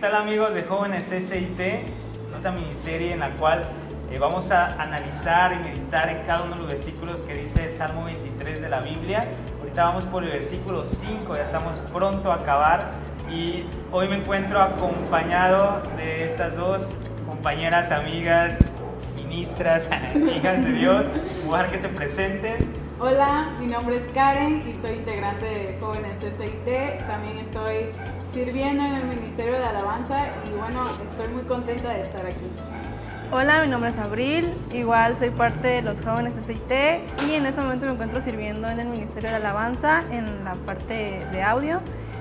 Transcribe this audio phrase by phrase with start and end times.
[0.00, 1.60] tal amigos de Jóvenes SIT?
[2.30, 3.64] Esta miniserie en la cual
[4.12, 7.74] eh, vamos a analizar y meditar en cada uno de los versículos que dice el
[7.74, 9.26] Salmo 23 de la Biblia.
[9.58, 12.92] Ahorita vamos por el versículo 5, ya estamos pronto a acabar
[13.28, 16.90] y hoy me encuentro acompañado de estas dos
[17.26, 18.56] compañeras, amigas,
[19.16, 19.90] ministras,
[20.36, 21.06] hijas de Dios.
[21.72, 22.58] Que se presenten.
[23.00, 27.06] Hola, mi nombre es Karen y soy integrante de Jóvenes SIT.
[27.06, 27.90] También estoy
[28.32, 32.46] sirviendo en el Ministerio de Alabanza y bueno, estoy muy contenta de estar aquí.
[33.30, 36.72] Hola, mi nombre es Abril, igual soy parte de los jóvenes SIT
[37.28, 41.26] y en ese momento me encuentro sirviendo en el Ministerio de Alabanza en la parte
[41.30, 41.80] de audio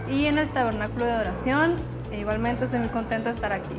[0.10, 1.76] y en el tabernáculo de oración.
[2.12, 3.76] E igualmente estoy muy contenta de estar aquí.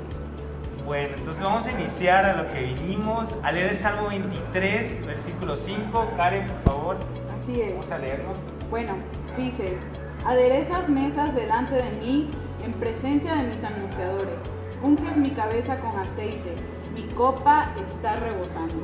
[0.85, 5.57] Bueno, entonces vamos a iniciar a lo que vinimos, a leer el Salmo 23, versículo
[5.57, 6.13] 5.
[6.17, 6.97] Karen, por favor.
[7.43, 7.73] Así es.
[7.73, 8.35] Vamos a leerlo.
[8.71, 8.95] Bueno,
[9.37, 9.77] dice,
[10.25, 12.31] aderezas mesas delante de mí
[12.65, 14.39] en presencia de mis angustiadores,
[14.83, 16.55] unges mi cabeza con aceite,
[16.95, 18.83] mi copa está rebosando.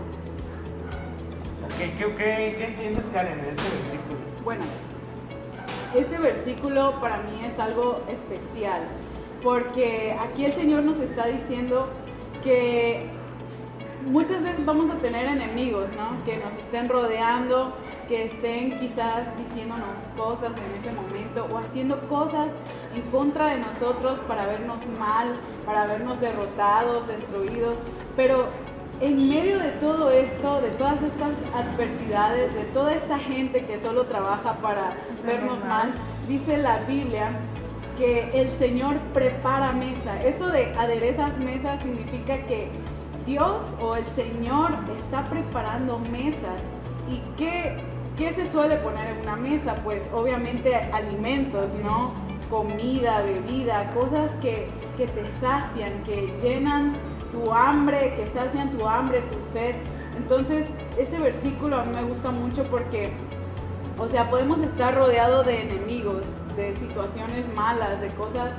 [1.78, 4.18] ¿Qué, qué, qué, qué entiendes, Karen, de ese versículo?
[4.44, 4.64] Bueno,
[5.94, 8.82] este versículo para mí es algo especial,
[9.42, 11.88] porque aquí el Señor nos está diciendo
[12.42, 13.06] que
[14.06, 16.24] muchas veces vamos a tener enemigos, ¿no?
[16.24, 17.74] Que nos estén rodeando,
[18.06, 22.48] que estén quizás diciéndonos cosas en ese momento o haciendo cosas
[22.94, 27.76] en contra de nosotros para vernos mal, para vernos derrotados, destruidos.
[28.16, 28.46] Pero
[29.00, 34.04] en medio de todo esto, de todas estas adversidades, de toda esta gente que solo
[34.04, 35.92] trabaja para vernos mal,
[36.28, 37.30] dice la Biblia
[37.96, 40.22] que el Señor prepara mesa.
[40.24, 42.68] Esto de aderezas mesas significa que
[43.26, 46.60] Dios o el Señor está preparando mesas.
[47.08, 47.76] ¿Y qué,
[48.16, 49.76] qué se suele poner en una mesa?
[49.82, 52.12] Pues obviamente alimentos, ¿no?
[52.50, 56.94] Comida, bebida, cosas que, que te sacian, que llenan
[57.32, 59.74] tu hambre, que sacian tu hambre, tu sed.
[60.16, 60.66] Entonces,
[60.98, 63.12] este versículo a mí me gusta mucho porque,
[63.98, 66.24] o sea, podemos estar rodeados de enemigos,
[66.56, 68.52] de situaciones malas, de cosas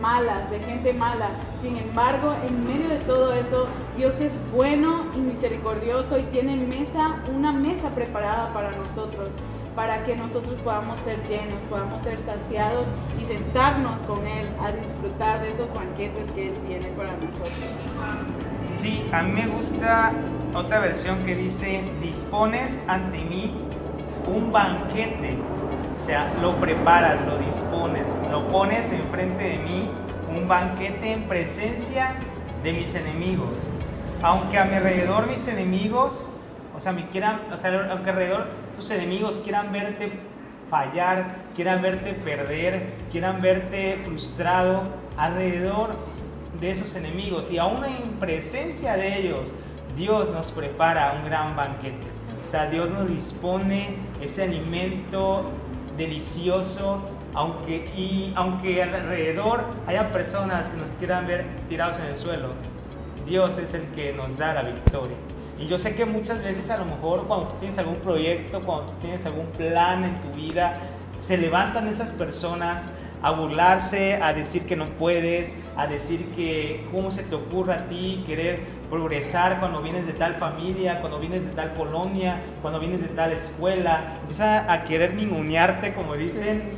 [0.00, 1.30] malas, de gente mala.
[1.60, 3.66] Sin embargo, en medio de todo eso,
[3.96, 9.30] Dios es bueno y misericordioso y tiene mesa, una mesa preparada para nosotros,
[9.74, 12.86] para que nosotros podamos ser llenos, podamos ser saciados
[13.20, 17.52] y sentarnos con Él a disfrutar de esos banquetes que Él tiene para nosotros.
[18.74, 20.12] Sí, a mí me gusta
[20.54, 23.54] otra versión que dice, dispones ante mí
[24.26, 25.36] un banquete.
[25.98, 29.90] O sea, lo preparas, lo dispones, lo pones enfrente de mí,
[30.34, 32.14] un banquete en presencia
[32.62, 33.66] de mis enemigos.
[34.22, 36.28] Aunque a mi alrededor mis enemigos,
[36.76, 40.12] o sea, me quieran, o sea, aunque alrededor tus enemigos quieran verte
[40.70, 44.84] fallar, quieran verte perder, quieran verte frustrado,
[45.16, 45.96] alrededor
[46.60, 49.54] de esos enemigos y aún en presencia de ellos,
[49.96, 52.06] Dios nos prepara un gran banquete.
[52.44, 55.50] O sea, Dios nos dispone ese alimento
[55.98, 57.02] delicioso,
[57.34, 62.52] aunque, y aunque alrededor haya personas que nos quieran ver tirados en el suelo,
[63.26, 65.16] Dios es el que nos da la victoria.
[65.58, 68.92] Y yo sé que muchas veces a lo mejor cuando tú tienes algún proyecto, cuando
[68.92, 70.78] tú tienes algún plan en tu vida,
[71.18, 72.88] se levantan esas personas
[73.20, 77.88] a burlarse, a decir que no puedes, a decir que cómo se te ocurre a
[77.88, 83.00] ti querer progresar cuando vienes de tal familia, cuando vienes de tal colonia, cuando vienes
[83.00, 86.70] de tal escuela, empieza a querer ningunearte, como dicen,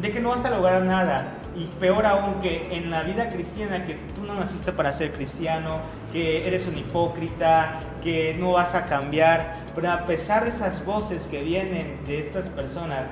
[0.00, 1.32] de que no vas a lograr nada.
[1.56, 5.78] Y peor aún que en la vida cristiana, que tú no naciste para ser cristiano,
[6.12, 11.26] que eres un hipócrita, que no vas a cambiar, pero a pesar de esas voces
[11.26, 13.04] que vienen de estas personas,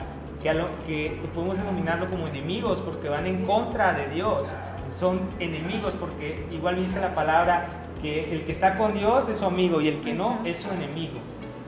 [0.42, 4.54] que, a lo, que podemos denominarlo como enemigos porque van en contra de Dios,
[4.94, 9.44] son enemigos porque igual dice la palabra que el que está con Dios es su
[9.44, 11.21] amigo y el que no es su enemigo.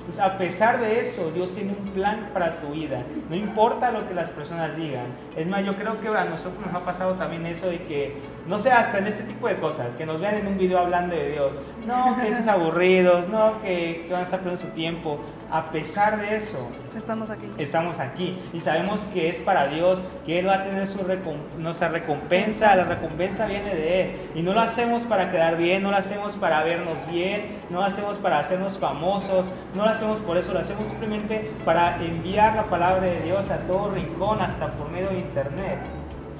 [0.06, 3.02] Pues a pesar de eso, Dios tiene un plan para tu vida.
[3.28, 5.06] No importa lo que las personas digan.
[5.36, 8.14] Es más, yo creo que a nosotros nos ha pasado también eso de que,
[8.46, 11.16] no sé, hasta en este tipo de cosas, que nos vean en un video hablando
[11.16, 11.58] de Dios.
[11.86, 15.20] No, que esos aburridos, no, que, que van a estar perdiendo su tiempo.
[15.48, 17.48] A pesar de eso, Estamos aquí.
[17.58, 21.54] estamos aquí y sabemos que es para Dios, que Él va a tener su recom-
[21.58, 24.16] nuestra recompensa, la recompensa viene de Él.
[24.34, 27.84] Y no lo hacemos para quedar bien, no lo hacemos para vernos bien, no lo
[27.84, 32.64] hacemos para hacernos famosos, no lo hacemos por eso, lo hacemos simplemente para enviar la
[32.64, 35.78] palabra de Dios a todo rincón, hasta por medio de internet.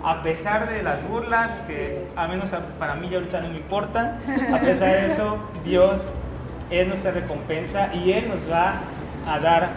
[0.05, 4.19] A pesar de las burlas, que a menos para mí ya ahorita no me importan,
[4.53, 6.09] a pesar de eso, Dios
[6.71, 8.81] es nuestra recompensa y Él nos va
[9.27, 9.71] a dar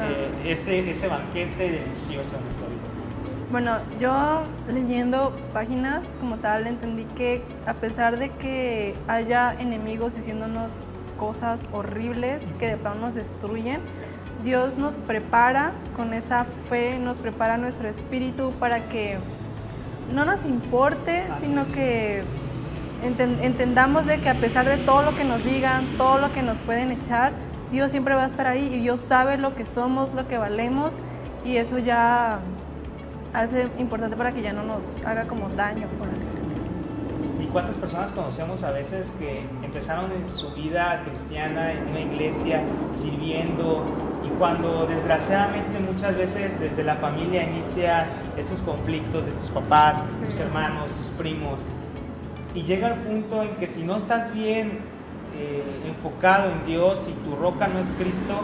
[0.00, 2.80] eh, ese, ese banquete delicioso en nuestra vida.
[3.50, 10.72] Bueno, yo leyendo páginas como tal entendí que a pesar de que haya enemigos diciéndonos
[11.16, 13.80] cosas horribles que de plano nos destruyen,
[14.42, 19.18] Dios nos prepara con esa fe, nos prepara nuestro espíritu para que
[20.12, 21.68] no nos importe, Así sino es.
[21.68, 22.22] que
[23.04, 26.42] enten- entendamos de que a pesar de todo lo que nos digan, todo lo que
[26.42, 27.32] nos pueden echar,
[27.70, 30.98] Dios siempre va a estar ahí y Dios sabe lo que somos, lo que valemos
[31.44, 32.38] y eso ya
[33.34, 36.65] hace importante para que ya no nos haga como daño, por así decirlo.
[37.40, 42.62] ¿Y cuántas personas conocemos a veces que empezaron en su vida cristiana en una iglesia
[42.92, 43.84] sirviendo
[44.24, 48.06] y cuando desgraciadamente muchas veces desde la familia inicia
[48.36, 51.66] esos conflictos de tus papás, tus hermanos, tus primos
[52.56, 54.78] y llega el punto en que si no estás bien
[55.36, 58.40] eh, enfocado en Dios y tu roca no es Cristo,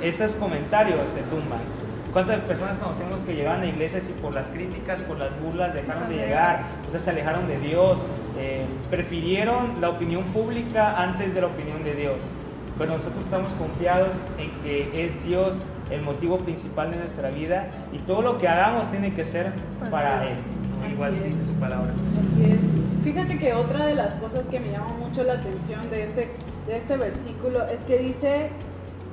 [0.00, 1.79] esos comentarios se tumban.
[2.12, 6.08] ¿Cuántas personas conocemos que llegaban a iglesias y por las críticas, por las burlas dejaron
[6.08, 6.62] de llegar?
[6.86, 8.04] O sea, se alejaron de Dios,
[8.38, 12.30] eh, prefirieron la opinión pública antes de la opinión de Dios.
[12.78, 15.60] Pero nosotros estamos confiados en que es Dios
[15.90, 19.52] el motivo principal de nuestra vida y todo lo que hagamos tiene que ser
[19.90, 20.36] Para Él.
[20.36, 20.84] ¿no?
[20.84, 21.24] Así Igual es.
[21.24, 21.92] dice su palabra.
[22.18, 23.04] Así es.
[23.04, 26.30] Fíjate que otra de las cosas que me llama mucho la atención de este,
[26.66, 28.50] de este versículo es que dice,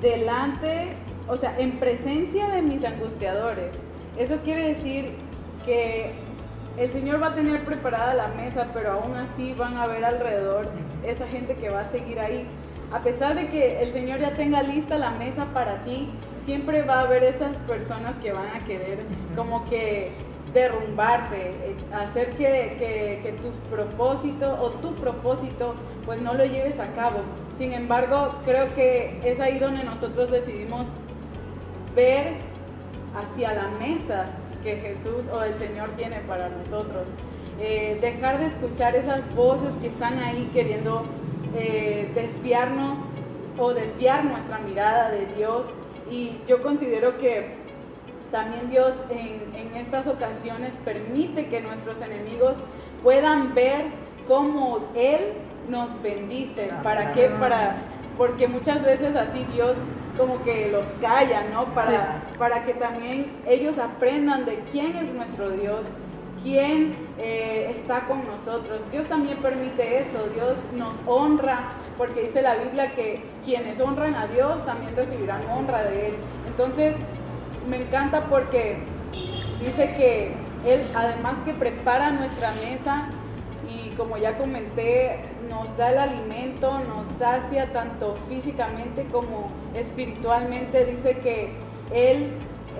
[0.00, 0.90] delante,
[1.28, 3.70] o sea, en presencia de mis angustiadores.
[4.18, 5.12] Eso quiere decir
[5.64, 6.12] que
[6.76, 10.68] el Señor va a tener preparada la mesa, pero aún así van a ver alrededor
[11.06, 12.46] esa gente que va a seguir ahí.
[12.92, 16.08] A pesar de que el Señor ya tenga lista la mesa para ti,
[16.44, 19.00] siempre va a haber esas personas que van a querer
[19.36, 20.12] como que
[20.54, 25.74] derrumbarte, eh, hacer que, que- que tus propósitos o tu propósito
[26.06, 27.18] pues no lo lleves a cabo.
[27.58, 30.86] Sin embargo, creo que es ahí donde nosotros decidimos
[31.98, 32.34] ver
[33.12, 34.26] hacia la mesa
[34.62, 37.08] que Jesús o el Señor tiene para nosotros.
[37.60, 41.04] Eh, dejar de escuchar esas voces que están ahí queriendo
[41.56, 43.00] eh, desviarnos
[43.58, 45.66] o desviar nuestra mirada de Dios.
[46.08, 47.56] Y yo considero que
[48.30, 52.54] también Dios en, en estas ocasiones permite que nuestros enemigos
[53.02, 53.86] puedan ver
[54.28, 55.32] cómo Él
[55.68, 56.68] nos bendice.
[56.84, 57.28] ¿Para qué?
[57.40, 57.76] Para,
[58.18, 59.76] porque muchas veces así Dios
[60.18, 61.66] como que los calla, ¿no?
[61.66, 65.82] Para, para que también ellos aprendan de quién es nuestro Dios,
[66.42, 68.80] quién eh, está con nosotros.
[68.90, 74.26] Dios también permite eso, Dios nos honra, porque dice la Biblia que quienes honran a
[74.26, 76.14] Dios también recibirán Así honra de Él.
[76.48, 76.96] Entonces,
[77.70, 78.78] me encanta porque
[79.60, 80.32] dice que
[80.66, 83.08] Él, además que prepara nuestra mesa,
[83.98, 85.18] como ya comenté,
[85.50, 90.86] nos da el alimento, nos sacia tanto físicamente como espiritualmente.
[90.86, 91.50] Dice que
[91.92, 92.30] Él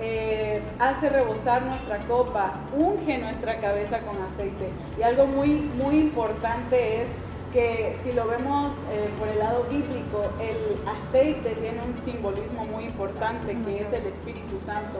[0.01, 4.69] eh, hace rebosar nuestra copa, unge nuestra cabeza con aceite.
[4.97, 7.09] Y algo muy, muy importante es
[7.51, 12.85] que si lo vemos eh, por el lado bíblico, el aceite tiene un simbolismo muy
[12.85, 14.99] importante que es el Espíritu Santo.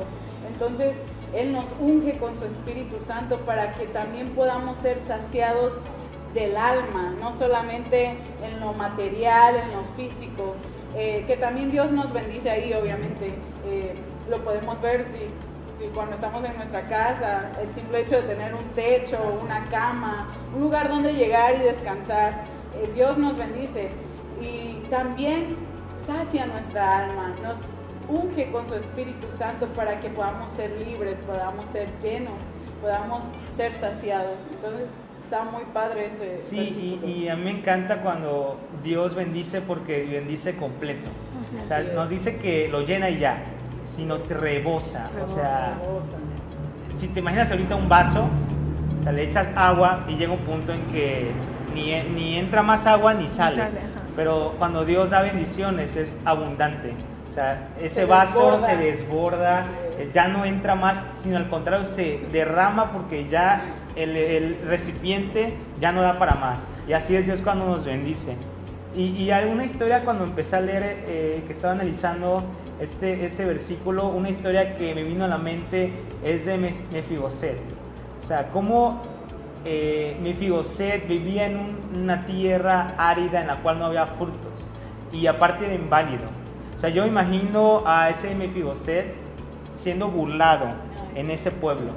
[0.51, 0.95] Entonces,
[1.33, 5.73] Él nos unge con su Espíritu Santo para que también podamos ser saciados
[6.33, 10.55] del alma, no solamente en lo material, en lo físico,
[10.95, 13.33] eh, que también Dios nos bendice ahí, obviamente.
[13.65, 13.95] Eh,
[14.29, 18.53] lo podemos ver si, si cuando estamos en nuestra casa, el simple hecho de tener
[18.53, 23.89] un techo, una cama, un lugar donde llegar y descansar, eh, Dios nos bendice.
[24.41, 25.57] Y también
[26.05, 27.57] sacia nuestra alma, nos
[28.07, 32.39] unge con su Espíritu Santo para que podamos ser libres, podamos ser llenos,
[32.81, 33.23] podamos
[33.55, 34.37] ser saciados.
[34.51, 34.89] Entonces
[35.29, 36.41] está muy padre este.
[36.41, 41.07] Sí, y, a mí me encanta cuando Dios bendice porque bendice completo.
[41.63, 43.43] O sea, no dice que lo llena y ya,
[43.85, 45.11] sino te rebosa.
[45.23, 46.97] O sea, Rebosa.
[46.97, 48.27] si te imaginas ahorita un vaso,
[48.99, 51.29] o sea, le echas agua y llega un punto en que
[51.75, 53.61] ni, ni entra más agua ni sale.
[54.15, 56.93] Pero cuando Dios da bendiciones es abundante.
[57.39, 58.67] Sea, ese Se vaso desborda.
[58.69, 59.65] se desborda,
[59.97, 63.61] eh, ya no entra más, sino al contrario se derrama porque ya
[63.95, 66.65] el, el recipiente ya no da para más.
[66.85, 68.35] Y así es Dios cuando nos bendice.
[68.93, 72.43] Y, y hay una historia cuando empecé a leer, eh, que estaba analizando
[72.81, 75.93] este, este versículo, una historia que me vino a la mente
[76.25, 77.55] es de Me- Mefiboset.
[78.21, 79.01] O sea, cómo
[79.63, 84.67] eh, Mefiboset vivía en un- una tierra árida en la cual no había frutos
[85.13, 86.23] y aparte era inválido.
[86.79, 89.13] O sea, yo imagino a ese Mefiboset
[89.75, 90.67] siendo burlado
[91.13, 91.91] en ese pueblo.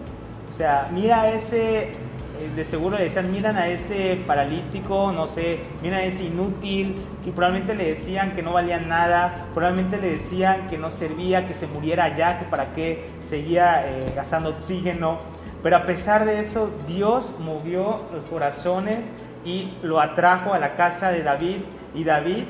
[0.51, 5.61] O sea, mira ese eh, de seguro le decían, miran a ese paralítico, no sé,
[5.83, 10.67] miran a ese inútil, que probablemente le decían que no valía nada, probablemente le decían
[10.67, 15.21] que no servía, que se muriera allá, que para qué seguía eh, gastando oxígeno.
[15.63, 19.13] Pero a pesar de eso, Dios movió los corazones
[19.45, 21.59] y lo atrajo a la casa de David
[21.95, 22.47] y David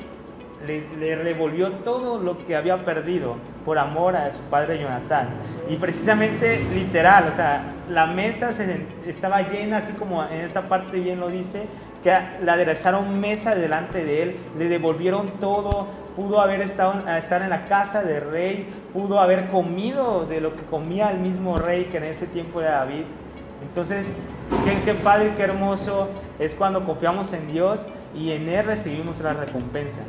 [0.67, 5.29] le, le revolvió todo lo que había perdido por amor a su padre Jonatán.
[5.69, 8.51] Y precisamente literal, o sea, la mesa
[9.07, 11.67] estaba llena, así como en esta parte bien lo dice,
[12.03, 12.11] que
[12.43, 17.67] le aderezaron mesa delante de él, le devolvieron todo, pudo haber estado estar en la
[17.67, 22.05] casa del rey, pudo haber comido de lo que comía el mismo rey que en
[22.05, 23.05] ese tiempo era David.
[23.63, 24.11] Entonces,
[24.65, 29.35] qué, qué padre, qué hermoso es cuando confiamos en Dios y en Él recibimos la
[29.35, 30.03] recompensa.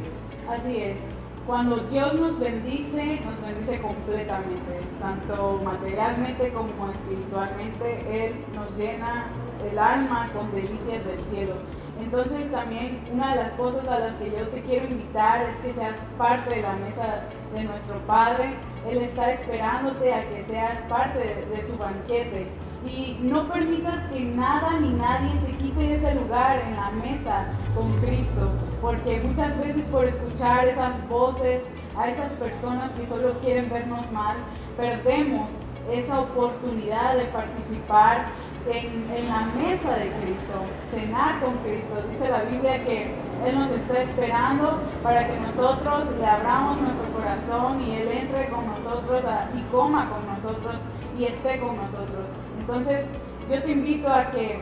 [0.49, 0.97] Así es.
[1.45, 8.27] Cuando Dios nos bendice, nos bendice completamente, tanto materialmente como espiritualmente.
[8.27, 9.25] Él nos llena
[9.69, 11.55] el alma con delicias del cielo.
[12.01, 15.73] Entonces también una de las cosas a las que yo te quiero invitar es que
[15.73, 17.23] seas parte de la mesa
[17.53, 18.55] de nuestro Padre.
[18.89, 22.47] Él está esperándote a que seas parte de, su banquete
[22.85, 27.91] y no permitas que nada ni nadie te quite ese lugar en la mesa con
[28.01, 31.61] Cristo, porque muchas veces por escuchar esas voces
[31.97, 34.37] a esas personas que solo quieren vernos mal,
[34.77, 35.47] perdemos
[35.91, 38.27] esa oportunidad de participar
[38.67, 40.53] en, la mesa de Cristo,
[40.91, 42.01] cenar con Cristo.
[42.09, 43.13] Dice la Biblia que
[43.45, 48.65] Él nos está esperando para que nosotros le abramos nuestro corazón y Él entre con
[48.67, 49.23] nosotros
[49.53, 50.75] y coma con nosotros
[51.17, 52.42] y esté con nosotros.
[52.65, 53.05] Entonces,
[53.51, 54.61] yo te invito a que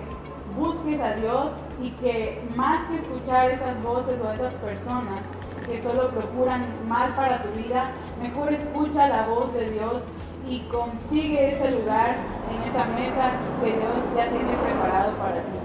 [0.58, 5.22] busques a Dios y que más que escuchar esas voces o esas personas
[5.67, 10.01] que solo procuran mal para tu vida, mejor escucha la voz de Dios
[10.50, 12.15] y consigue ese lugar
[12.50, 15.60] en esa mesa que Dios ya tiene preparado para ti.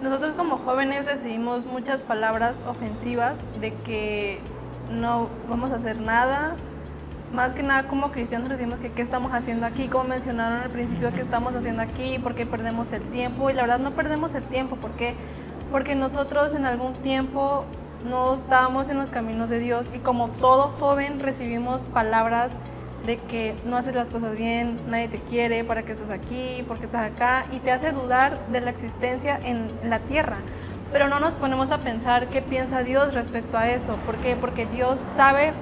[0.00, 4.40] Nosotros como jóvenes recibimos muchas palabras ofensivas de que
[4.90, 6.56] no vamos a hacer nada,
[7.32, 11.12] más que nada como cristianos decimos que qué estamos haciendo aquí, como mencionaron al principio,
[11.14, 13.48] qué estamos haciendo aquí, por qué perdemos el tiempo.
[13.48, 15.14] Y la verdad no perdemos el tiempo, ¿por qué?
[15.70, 17.64] Porque nosotros en algún tiempo
[18.04, 22.52] no estábamos en los caminos de Dios y como todo joven recibimos palabras
[23.06, 26.78] de que no haces las cosas bien, nadie te quiere, para qué estás aquí, por
[26.78, 30.36] qué estás acá, y te hace dudar de la existencia en la tierra.
[30.92, 33.96] Pero no nos ponemos a pensar qué piensa Dios respecto a eso.
[34.04, 34.36] ¿Por qué?
[34.36, 35.54] Porque Dios sabe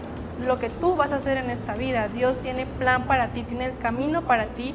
[0.47, 2.09] lo que tú vas a hacer en esta vida.
[2.09, 4.75] Dios tiene plan para ti, tiene el camino para ti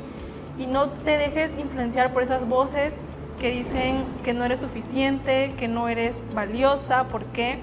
[0.57, 2.97] y no te dejes influenciar por esas voces
[3.39, 7.05] que dicen que no eres suficiente, que no eres valiosa.
[7.05, 7.59] ¿Por qué?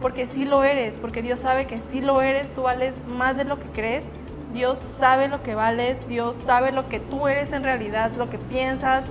[0.00, 3.44] Porque sí lo eres, porque Dios sabe que sí lo eres, tú vales más de
[3.44, 4.10] lo que crees.
[4.52, 8.38] Dios sabe lo que vales, Dios sabe lo que tú eres en realidad, lo que
[8.38, 9.04] piensas,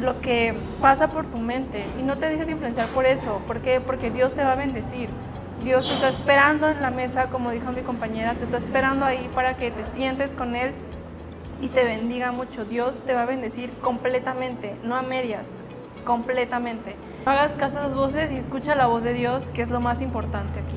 [0.00, 1.84] lo que pasa por tu mente.
[1.98, 3.40] Y no te dejes influenciar por eso.
[3.46, 3.80] ¿Por qué?
[3.80, 5.08] Porque Dios te va a bendecir.
[5.62, 9.30] Dios te está esperando en la mesa, como dijo mi compañera, te está esperando ahí
[9.34, 10.72] para que te sientes con Él
[11.60, 12.64] y te bendiga mucho.
[12.64, 15.46] Dios te va a bendecir completamente, no a medias,
[16.04, 16.96] completamente.
[17.26, 19.80] No hagas caso a las voces y escucha la voz de Dios, que es lo
[19.80, 20.76] más importante aquí.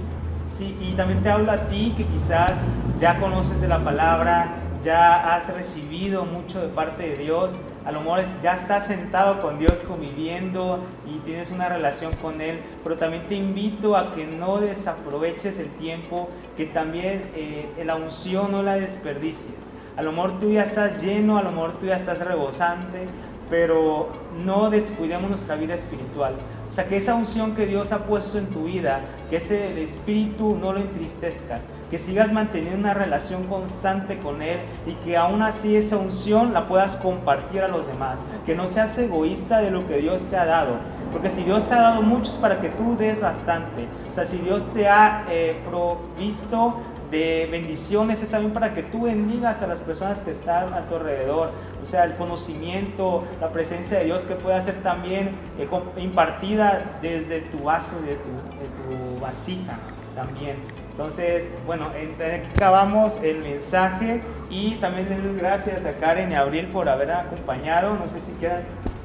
[0.50, 2.54] Sí, y también te hablo a ti que quizás
[3.00, 8.02] ya conoces de la palabra, ya has recibido mucho de parte de Dios, a lo
[8.02, 13.28] mejor ya estás sentado con Dios conviviendo y tienes una relación con Él, pero también
[13.28, 18.76] te invito a que no desaproveches el tiempo, que también eh, la unción no la
[18.76, 19.72] desperdicies.
[19.96, 23.06] A lo mejor tú ya estás lleno, a lo mejor tú ya estás rebosante,
[23.50, 24.10] pero
[24.44, 26.34] no descuidemos nuestra vida espiritual.
[26.68, 30.58] O sea, que esa unción que Dios ha puesto en tu vida, que ese espíritu
[30.60, 35.76] no lo entristezcas, que sigas manteniendo una relación constante con Él y que aún así
[35.76, 38.20] esa unción la puedas compartir a los demás.
[38.48, 40.78] que no seas egoísta de lo que Dios te ha dado.
[41.12, 43.88] Porque si Dios te ha dado mucho es para que tú des bastante.
[44.10, 46.78] O sea, si Dios te ha eh, provisto
[47.12, 50.96] de bendiciones es también para que tú bendigas a las personas que están a tu
[50.96, 51.52] alrededor.
[51.84, 57.42] O sea, el conocimiento, la presencia de Dios que pueda ser también eh, impartida desde
[57.42, 59.78] tu vaso, de tu, de tu vasija
[60.16, 60.83] también.
[60.94, 64.22] Entonces, bueno, aquí acabamos el mensaje
[64.52, 67.96] y también les doy gracias a Karen y a Abril por haber acompañado.
[67.96, 68.62] No sé si quieran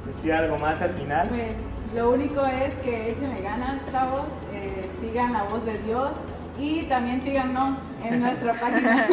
[0.07, 1.28] decir algo más al final.
[1.30, 1.54] Pues
[1.95, 6.11] lo único es que échenle ganas, chavos, eh, sigan la voz de Dios
[6.59, 9.07] y también síganos en nuestra página.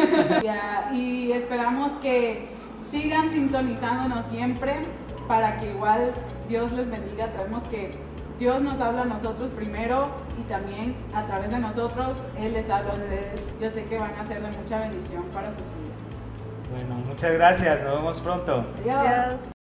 [0.92, 2.48] y esperamos que
[2.90, 4.74] sigan sintonizándonos siempre
[5.26, 6.12] para que igual
[6.46, 7.32] Dios les bendiga.
[7.34, 7.94] Sabemos que
[8.38, 12.92] Dios nos habla a nosotros primero y también a través de nosotros Él les habla
[12.92, 13.54] a ustedes.
[13.60, 15.96] Yo sé que van a ser de mucha bendición para sus vidas.
[16.70, 17.84] Bueno, muchas gracias.
[17.84, 18.66] Nos vemos pronto.
[18.84, 19.55] Adiós.